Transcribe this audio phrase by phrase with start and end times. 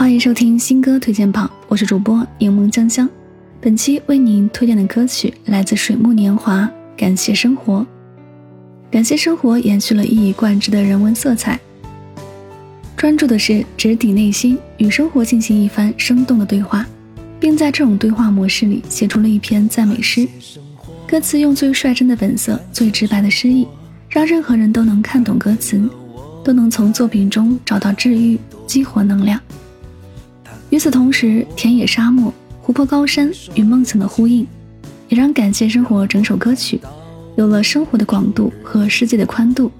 [0.00, 3.06] 欢迎收听新歌推荐榜，我是主播柠檬酱香。
[3.60, 6.62] 本期为您推荐的歌曲来自水木年华，
[6.96, 7.80] 《感谢生活》。
[8.90, 11.60] 感谢生活延续了一以贯之的人文色彩，
[12.96, 16.86] 专注的是直抵内心，与生活进行一番生动的对话，
[17.38, 20.26] 并在这种对话模式里写出了一篇赞美诗。
[21.06, 23.68] 歌词用最率真的本色、最直白的诗意，
[24.08, 25.78] 让任何人都能看懂歌词，
[26.42, 29.38] 都能从作品中找到治愈、激活能量。
[30.70, 34.46] 与此同时，田野、沙漠、湖泊、高山与梦想的呼应，
[35.08, 36.80] 也让《感谢生活》整首歌曲
[37.36, 39.70] 有了生活的广度和世界的宽度，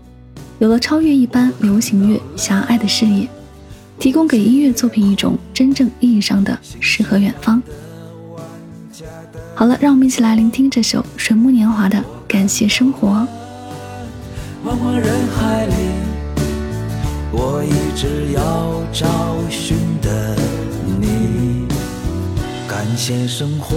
[0.58, 3.28] 有了超越一般流行乐狭隘的视野，
[4.00, 7.62] 提供给音乐作品一种真正意义上的诗和远方。
[9.54, 13.08] 好了，让我们一起来聆听这首水木年华的《感谢生活》。
[14.66, 15.72] 茫茫人海里，
[17.30, 19.36] 我一直要找
[22.90, 23.76] 感谢生活，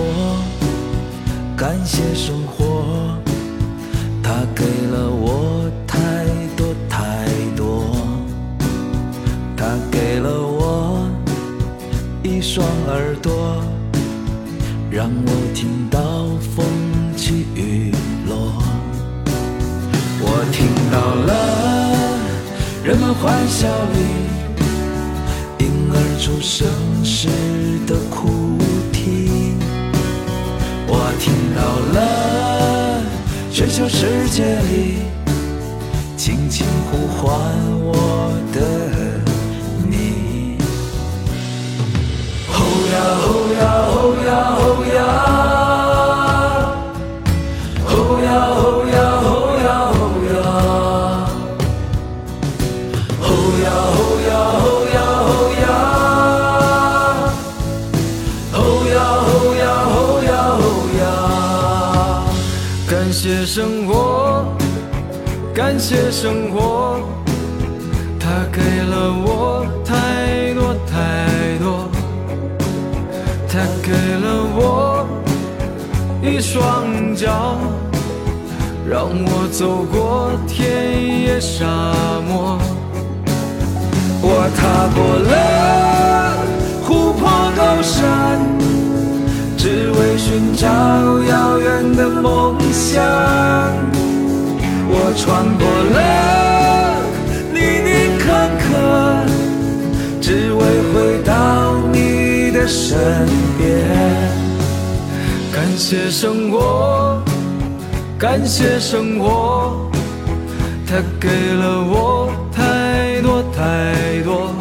[1.56, 3.16] 感谢生活，
[4.23, 6.25] 它给了我太
[6.58, 7.95] 多太多。
[9.56, 11.08] 它给了我
[12.23, 13.64] 一双耳朵，
[14.89, 16.25] 让我听到
[16.56, 16.66] 风
[17.16, 17.94] 起雨
[18.28, 18.36] 落。
[20.22, 22.17] 我听到了
[22.84, 24.00] 人们欢笑里
[25.64, 26.67] 婴儿出生
[27.06, 27.30] 时
[27.86, 28.42] 的哭。
[31.23, 31.61] 听到
[31.93, 33.02] 了，
[33.49, 35.03] 喧嚣世界里，
[36.17, 37.39] 轻轻呼唤
[37.79, 38.59] 我的
[63.23, 64.45] 谢生活，
[65.56, 67.00] 感谢生活，
[68.19, 71.88] 它给了我太多太多，
[73.47, 75.07] 它给了我
[76.22, 77.57] 一双脚，
[78.89, 81.66] 让我走过田野沙
[82.28, 82.59] 漠，
[84.22, 85.01] 我踏过
[85.31, 86.44] 了
[86.84, 88.38] 湖泊高山。
[89.55, 90.67] 只为寻找
[91.91, 93.03] 的梦想，
[94.88, 95.63] 我穿过
[95.94, 95.97] 了
[97.53, 98.27] 泥泞坎
[98.63, 98.66] 坷，
[100.22, 100.61] 只为
[100.93, 101.31] 回到
[101.91, 103.27] 你的身
[103.57, 103.61] 边。
[105.51, 107.22] 感谢生活，
[108.17, 109.89] 感谢生活，
[110.88, 114.53] 它给了我太多太多，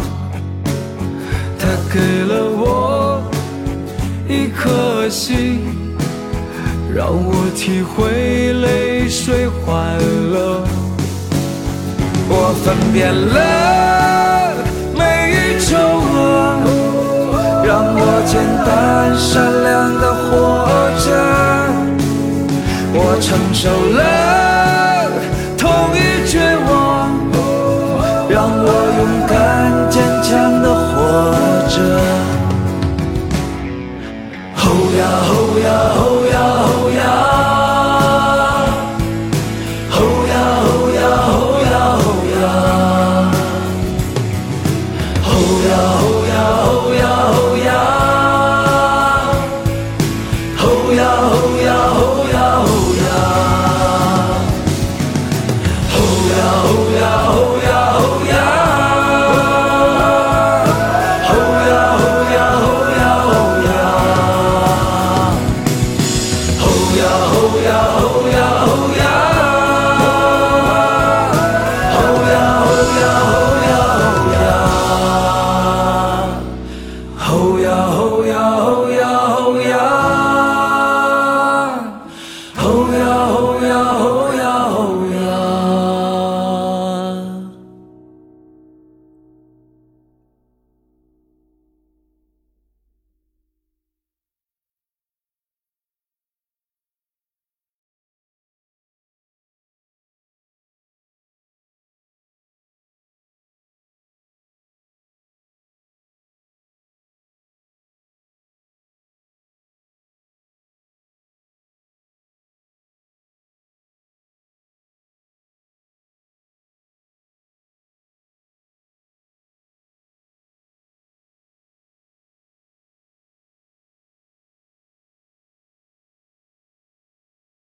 [1.58, 3.22] 它给了我。
[4.28, 5.51] 一颗心，
[6.94, 9.96] 让我体会泪水欢
[10.30, 10.62] 乐。
[12.28, 14.54] 我分辨了
[14.94, 15.74] 美与丑
[16.12, 16.14] 恶，
[17.64, 18.32] 让我简
[18.66, 18.68] 单
[19.16, 19.70] 善良
[20.00, 20.30] 的活
[21.00, 21.06] 着。
[22.94, 24.41] 我承受了。
[50.94, 51.31] love.